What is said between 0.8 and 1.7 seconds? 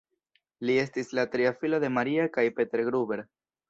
estis la tria